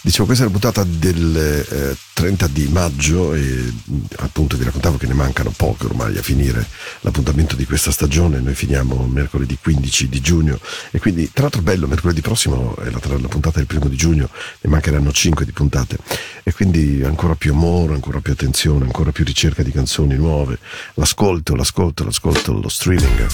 Dicevo, 0.00 0.24
questa 0.24 0.42
è 0.42 0.46
la 0.48 0.52
puntata 0.52 0.82
del 0.82 1.36
eh, 1.70 1.96
30 2.14 2.48
di 2.48 2.66
maggio 2.66 3.34
e 3.34 3.40
mh, 3.40 3.98
appunto 4.16 4.56
vi 4.56 4.64
raccontavo 4.64 4.96
che 4.96 5.06
ne 5.06 5.14
mancano 5.14 5.52
poche 5.56 5.86
ormai 5.86 6.18
a 6.18 6.22
finire 6.22 6.66
l'appuntamento 7.02 7.54
di 7.54 7.64
questa 7.64 7.92
stagione. 7.92 8.40
Noi 8.40 8.54
finiamo 8.54 9.06
mercoledì 9.06 9.56
15 9.62 10.08
di 10.08 10.20
giugno 10.20 10.58
e 10.90 10.98
quindi, 10.98 11.30
tra 11.32 11.42
l'altro, 11.42 11.62
bello, 11.62 11.86
mercoledì 11.86 12.20
prossimo 12.20 12.76
è 12.78 12.90
la, 12.90 13.00
la 13.00 13.28
puntata 13.28 13.58
del 13.58 13.66
primo 13.66 13.86
di 13.92 13.98
giugno, 13.98 14.28
ne 14.60 14.70
mancheranno 14.70 15.12
5 15.12 15.44
di 15.44 15.52
puntate 15.52 15.98
e 16.42 16.52
quindi 16.52 17.02
ancora 17.04 17.34
più 17.34 17.52
amore, 17.52 17.94
ancora 17.94 18.20
più 18.20 18.32
attenzione, 18.32 18.84
ancora 18.86 19.12
più 19.12 19.24
ricerca 19.24 19.62
di 19.62 19.70
canzoni 19.70 20.16
nuove. 20.16 20.58
L'ascolto, 20.94 21.54
l'ascolto, 21.54 22.04
l'ascolto, 22.04 22.52
lo 22.52 22.68
streaming. 22.68 23.26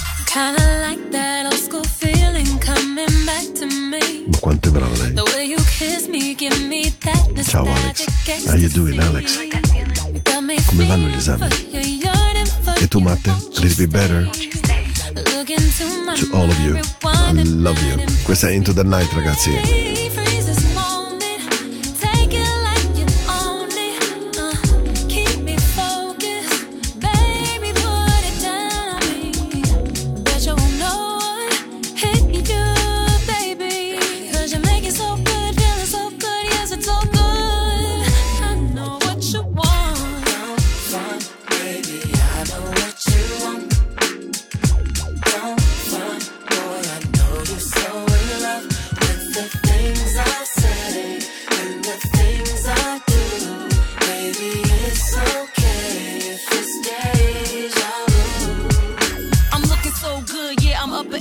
Ma 4.26 4.38
quanto 4.40 4.68
è 4.68 4.72
brava 4.72 4.96
lei. 4.96 5.14
Ciao 7.44 7.64
Alex. 7.64 8.04
How 8.46 8.56
you 8.56 8.68
doing 8.70 8.98
Alex? 9.00 9.38
Come 10.66 10.84
vanno 10.86 11.06
gli 11.06 11.14
esami? 11.14 11.46
E 12.80 12.88
tu 12.88 12.98
Matte? 12.98 13.30
A 13.30 13.38
little 13.60 13.86
bit 13.86 13.90
better? 13.90 14.28
To 16.18 16.26
all 16.32 16.48
of 16.48 16.58
you. 16.60 16.76
I 17.02 17.44
love 17.44 17.80
you. 17.82 18.04
Questa 18.22 18.48
è 18.48 18.52
Into 18.52 18.72
the 18.72 18.82
Night 18.82 19.12
ragazzi. 19.12 20.17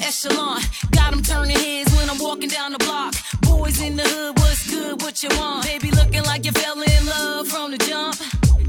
Echelon. 0.07 0.61
Got 0.91 1.13
'em 1.13 1.21
turning 1.21 1.57
heads 1.57 1.93
when 1.95 2.09
I'm 2.09 2.19
walking 2.19 2.49
down 2.49 2.71
the 2.71 2.77
block. 2.79 3.13
Boys 3.41 3.81
in 3.81 3.97
the 3.97 4.03
hood, 4.03 4.39
what's 4.39 4.63
good, 4.71 5.01
what 5.01 5.21
you 5.21 5.29
want? 5.39 5.65
Baby, 5.65 5.91
looking 5.91 6.23
like 6.23 6.45
you 6.45 6.53
fell 6.53 6.79
in 6.81 7.05
love 7.05 7.47
from 7.47 7.71
the 7.71 7.77
jump. 7.77 8.15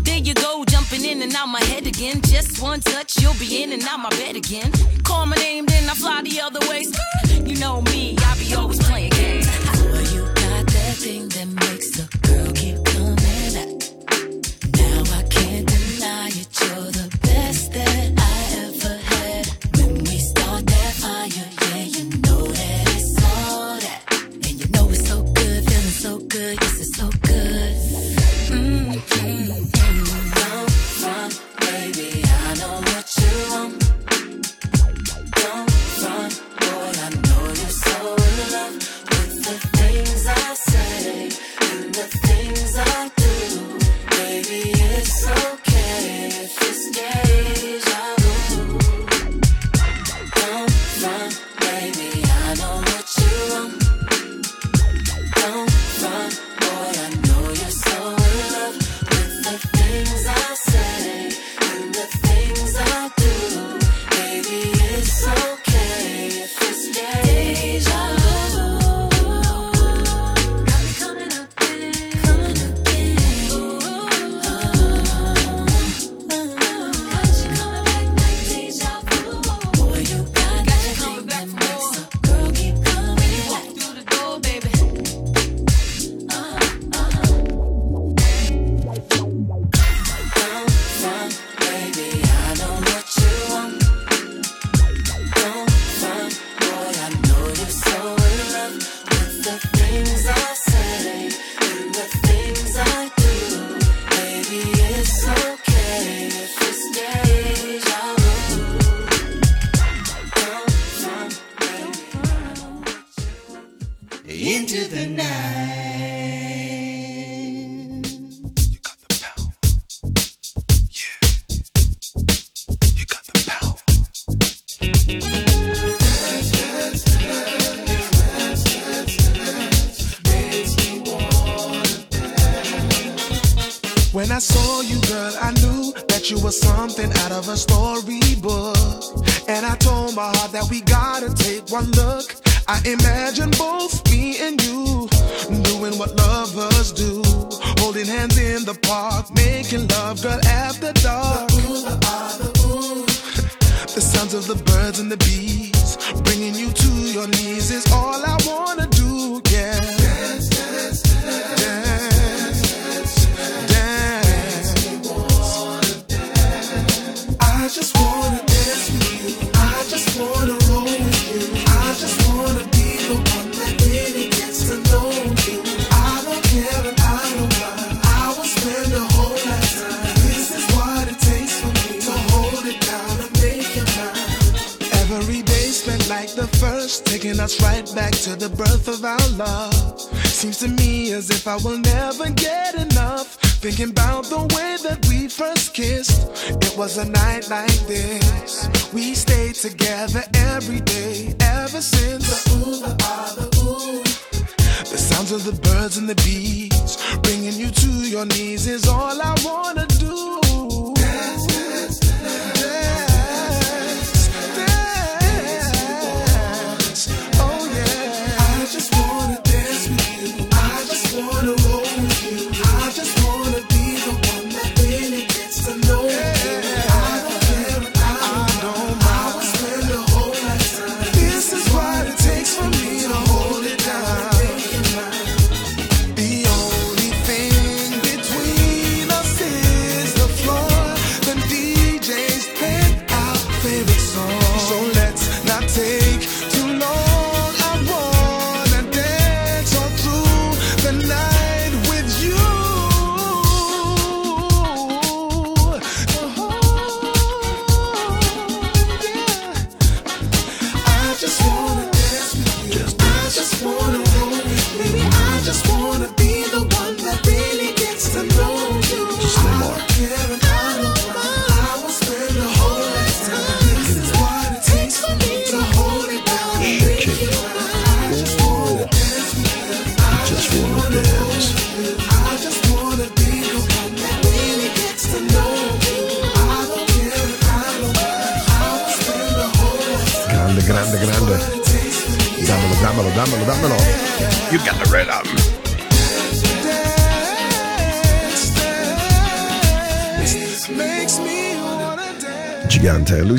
There 0.06 0.18
you 0.18 0.34
go, 0.34 0.64
jumping 0.64 1.04
in 1.04 1.22
and 1.22 1.32
out 1.34 1.48
my 1.48 1.62
head 1.70 1.86
again. 1.86 2.20
Just 2.22 2.60
one 2.60 2.80
touch, 2.80 3.10
you'll 3.20 3.38
be 3.44 3.62
in 3.62 3.72
and 3.72 3.82
out 3.84 4.00
my 4.00 4.10
bed 4.20 4.34
again. 4.36 4.70
Call 5.04 5.26
my 5.26 5.36
name, 5.36 5.66
then 5.66 5.88
I 5.88 5.94
fly 5.94 6.22
the 6.22 6.40
other 6.40 6.62
way. 6.68 6.82
You 7.48 7.56
know 7.56 7.82
me, 7.82 8.16
I 8.28 8.30
be 8.42 8.54
always 8.54 8.80
playing 8.88 9.17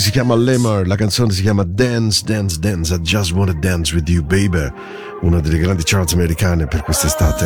si 0.10 0.16
chiama 0.16 0.34
Lemur, 0.34 0.88
la 0.88 0.95
canzone 0.95 1.32
si 1.32 1.43
chiama 1.43 1.64
Dance, 1.64 2.24
Dance, 2.26 2.57
Dance, 2.57 2.91
I 2.91 2.99
Just 2.99 3.32
Wanna 3.32 3.53
Dance 3.53 3.93
With 3.93 4.10
You 4.10 4.24
Baby, 4.24 4.68
una 5.22 5.39
delle 5.39 5.60
grandi 5.60 5.84
charts 5.84 6.14
americane 6.14 6.66
per 6.66 6.82
quest'estate. 6.82 7.45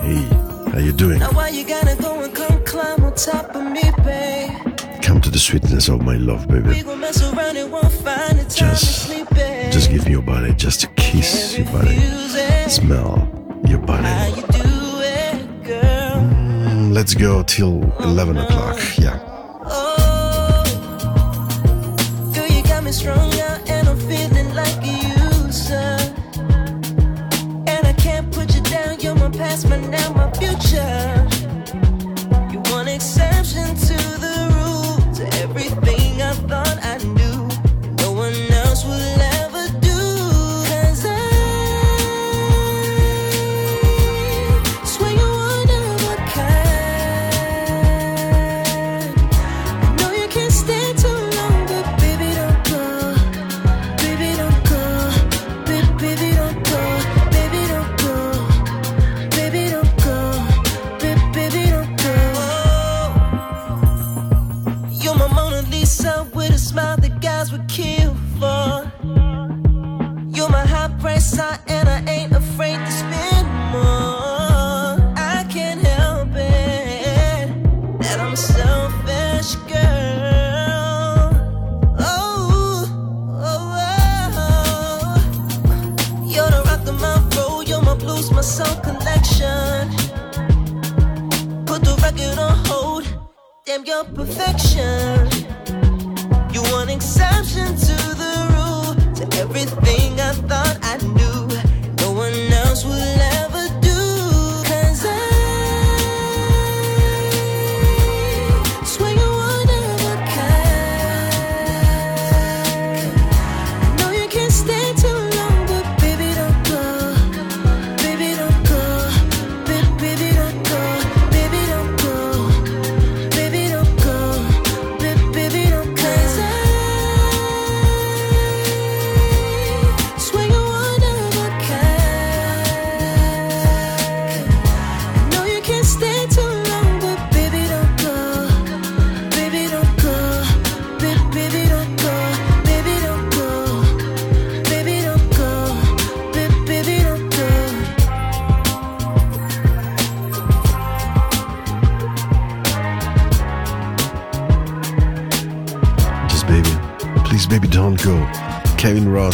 Hey, 0.00 0.26
how 0.72 0.78
you 0.78 0.94
doing? 0.94 1.20
Come 5.02 5.20
to 5.20 5.30
the 5.30 5.38
sweetness 5.38 5.88
of 5.88 6.00
my 6.00 6.16
love, 6.16 6.46
baby. 6.46 6.82
Just, 8.48 9.12
just 9.70 9.90
give 9.90 10.06
me 10.06 10.12
your 10.12 10.22
body, 10.22 10.54
just 10.54 10.88
kiss 10.94 11.58
your 11.58 11.66
body, 11.70 12.00
smell 12.68 13.28
your 13.66 13.80
body. 13.80 14.08
Mm, 16.64 16.94
let's 16.94 17.14
go 17.14 17.42
till 17.42 17.82
11 18.00 18.38
o'clock, 18.38 18.78
yeah. 18.96 19.31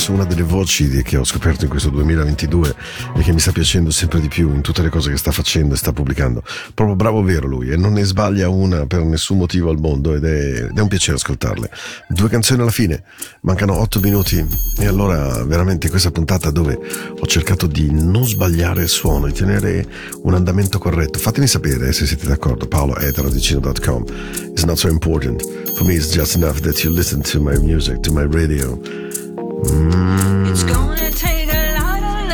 Ross, 0.08 0.16
una 0.16 0.24
delle 0.24 0.42
voci 0.42 1.02
che 1.02 1.16
ho 1.16 1.24
scoperto 1.24 1.64
in 1.64 1.70
questo 1.70 1.90
2022 1.90 2.74
e 3.16 3.20
che 3.22 3.32
mi 3.32 3.38
sta 3.38 3.52
piacendo 3.52 3.90
sempre 3.90 4.20
di 4.20 4.28
più 4.28 4.52
in 4.52 4.62
tutte 4.62 4.82
le 4.82 4.88
cose 4.88 5.10
che 5.10 5.16
sta 5.16 5.30
facendo 5.30 5.74
e 5.74 5.76
sta 5.76 5.92
pubblicando. 5.92 6.42
Proprio 6.74 6.96
bravo 6.96 7.22
vero 7.22 7.46
lui 7.46 7.70
e 7.70 7.76
non 7.76 7.92
ne 7.92 8.04
sbaglia 8.04 8.48
una 8.48 8.86
per 8.86 9.02
nessun 9.04 9.38
motivo 9.38 9.70
al 9.70 9.78
mondo 9.78 10.14
ed 10.14 10.24
è, 10.24 10.64
ed 10.64 10.76
è 10.76 10.80
un 10.80 10.88
piacere 10.88 11.16
ascoltarle. 11.16 11.70
Due 12.08 12.28
canzoni 12.28 12.60
alla 12.60 12.70
fine, 12.70 13.02
mancano 13.42 13.78
otto 13.78 14.00
minuti 14.00 14.44
e 14.78 14.86
allora 14.86 15.44
veramente 15.44 15.88
questa 15.90 16.10
puntata 16.10 16.50
dove 16.50 16.78
ho 17.18 17.26
cercato 17.26 17.66
di 17.66 17.90
non 17.90 18.26
sbagliare 18.26 18.82
il 18.82 18.88
suono, 18.88 19.26
di 19.26 19.32
tenere 19.32 19.86
un 20.22 20.34
andamento 20.34 20.78
corretto. 20.78 21.18
Fatemi 21.18 21.46
sapere 21.46 21.92
se 21.92 22.06
siete 22.06 22.26
d'accordo. 22.26 22.66
Paolo 22.66 22.94
at 22.94 23.16
radicino.com. 23.16 24.04
It's 24.50 24.64
not 24.64 24.76
so 24.76 24.88
important. 24.88 25.42
For 25.76 25.84
me 25.84 25.94
it's 25.94 26.12
just 26.14 26.34
enough 26.34 26.60
that 26.60 26.82
you 26.82 26.92
listen 26.92 27.22
to 27.22 27.40
my 27.40 27.56
music, 27.58 28.00
to 28.02 28.12
my 28.12 28.24
radio. 28.24 28.78
It's 29.60 30.62
gonna 30.62 31.10
take 31.10 31.52
a 31.52 31.74
lot 31.78 32.02
of 32.04 32.28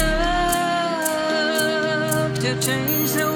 love 2.29 2.39
to 2.41 2.61
change 2.61 3.12
the 3.12 3.34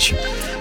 amici, 0.00 0.16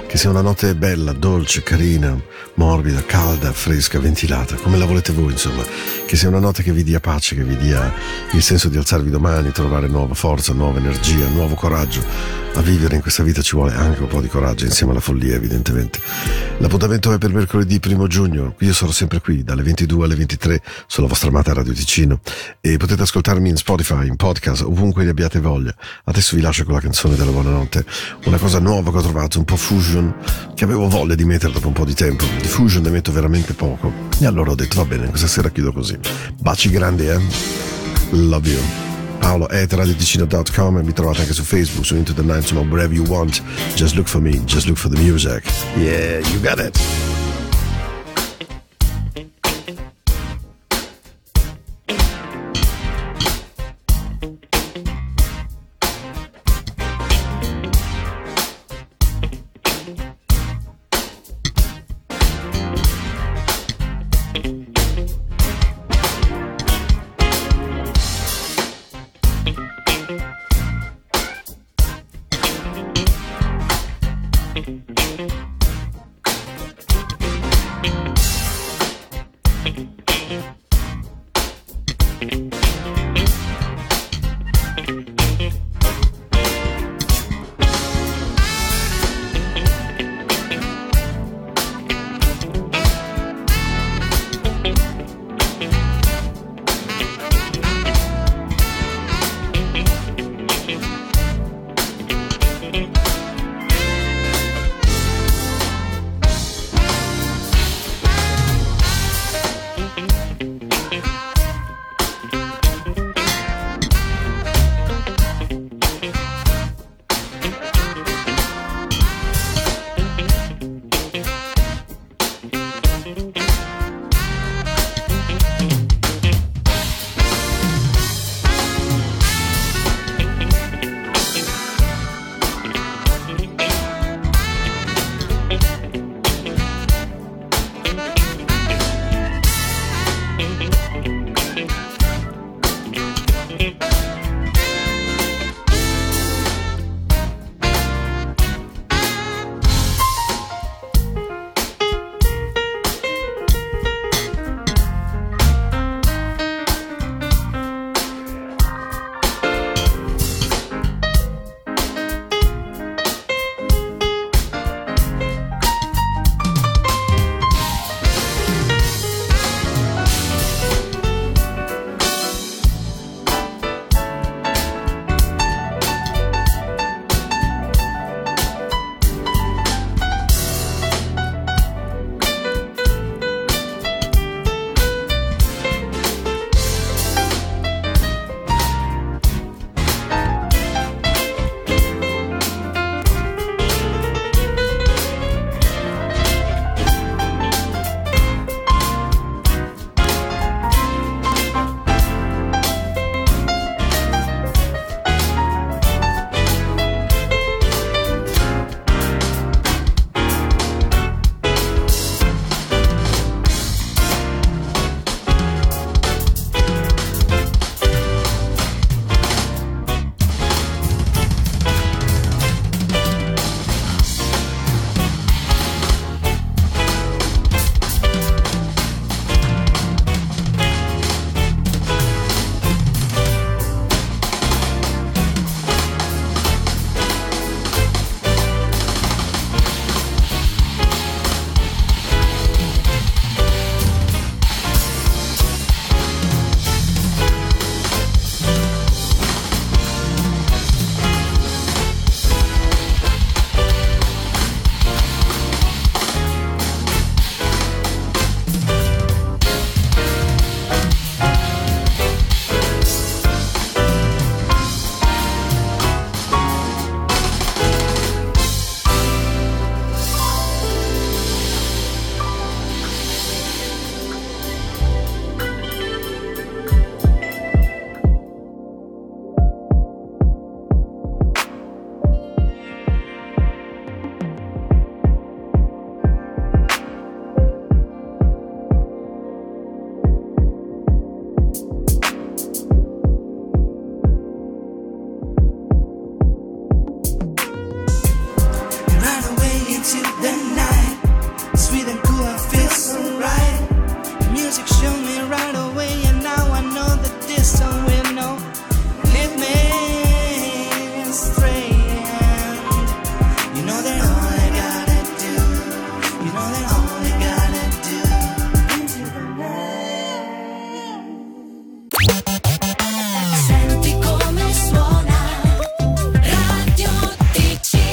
che 0.05 0.17
sia 0.17 0.29
una 0.29 0.41
notte 0.41 0.75
bella, 0.75 1.13
dolce, 1.13 1.63
carina, 1.63 2.19
morbida, 2.55 3.03
calda, 3.05 3.53
fresca, 3.53 3.97
ventilata, 3.97 4.55
come 4.55 4.77
la 4.77 4.85
volete 4.85 5.13
voi 5.13 5.31
insomma, 5.31 5.63
che 6.05 6.17
sia 6.17 6.27
una 6.27 6.39
notte 6.39 6.61
che 6.61 6.73
vi 6.73 6.83
dia 6.83 6.99
pace, 6.99 7.35
che 7.35 7.43
vi 7.43 7.55
dia 7.55 7.91
il 8.33 8.43
senso 8.43 8.67
di 8.67 8.77
alzarvi 8.77 9.09
domani, 9.09 9.51
trovare 9.51 9.87
nuova 9.87 10.13
forza, 10.13 10.51
nuova 10.51 10.79
energia, 10.79 11.27
nuovo 11.29 11.55
coraggio. 11.55 12.03
A 12.55 12.61
vivere 12.61 12.95
in 12.95 13.01
questa 13.01 13.23
vita 13.23 13.41
ci 13.41 13.55
vuole 13.55 13.73
anche 13.73 14.01
un 14.01 14.07
po' 14.07 14.19
di 14.19 14.27
coraggio 14.27 14.65
insieme 14.65 14.91
alla 14.91 14.99
follia 14.99 15.35
evidentemente. 15.35 15.99
L'appuntamento 16.57 17.13
è 17.13 17.17
per 17.17 17.31
mercoledì 17.31 17.79
1 17.81 18.07
giugno, 18.07 18.55
io 18.59 18.73
sarò 18.73 18.91
sempre 18.91 19.21
qui 19.21 19.43
dalle 19.43 19.63
22 19.63 20.03
alle 20.03 20.15
23 20.15 20.61
sulla 20.85 21.07
vostra 21.07 21.29
amata 21.29 21.53
Radio 21.53 21.71
Ticino 21.71 22.19
e 22.59 22.75
potete 22.75 23.01
ascoltarmi 23.01 23.47
in 23.47 23.55
Spotify, 23.55 24.07
in 24.07 24.17
podcast, 24.17 24.63
ovunque 24.63 25.05
ne 25.05 25.11
abbiate 25.11 25.39
voglia. 25.39 25.73
Adesso 26.03 26.35
vi 26.35 26.41
lascio 26.41 26.65
con 26.65 26.73
la 26.73 26.81
canzone 26.81 27.15
della 27.15 27.31
buonanotte, 27.31 27.85
una 28.25 28.37
cosa 28.37 28.59
nuova 28.59 28.91
che 28.91 28.97
ho 28.97 29.01
trovato, 29.01 29.39
un 29.39 29.45
po' 29.45 29.55
fusion, 29.55 30.13
che 30.53 30.65
avevo 30.65 30.89
voglia 30.89 31.15
di 31.15 31.23
mettere 31.23 31.53
dopo 31.53 31.67
un 31.67 31.73
po' 31.73 31.85
di 31.85 31.93
tempo. 31.93 32.25
Di 32.41 32.47
fusion 32.47 32.83
ne 32.83 32.89
metto 32.89 33.13
veramente 33.13 33.53
poco 33.53 33.91
e 34.19 34.25
allora 34.25 34.51
ho 34.51 34.55
detto 34.55 34.75
va 34.75 34.85
bene, 34.85 35.07
questa 35.07 35.27
sera 35.27 35.49
chiudo 35.49 35.71
così. 35.71 35.97
Baci 36.37 36.69
grandi, 36.69 37.07
eh? 37.07 37.19
Love 38.11 38.49
you. 38.49 38.88
Paolo 39.19 39.45
at 39.45 39.71
radioticino.com 39.71 40.77
e 40.77 40.83
mi 40.83 40.93
trovate 40.93 41.21
anche 41.21 41.33
su 41.33 41.43
Facebook, 41.43 41.85
su 41.85 41.95
Into 41.95 42.13
the 42.13 42.21
Night, 42.21 42.41
insomma, 42.41 42.61
wherever 42.61 42.93
you 42.93 43.05
want. 43.07 43.41
Just 43.75 43.95
look 43.95 44.07
for 44.07 44.21
me, 44.21 44.43
just 44.45 44.67
look 44.67 44.77
for 44.77 44.89
the 44.89 45.01
music. 45.01 45.43
Yeah, 45.75 46.19
you 46.31 46.39
got 46.41 46.59
it. 46.59 47.28